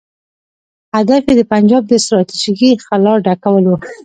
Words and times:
هدف 0.95 1.21
یې 1.29 1.33
د 1.37 1.41
پنجاب 1.51 1.83
د 1.87 1.93
ستراتیژیکې 2.03 2.69
خلا 2.85 3.13
ډکول 3.27 3.63
وو. 3.67 3.77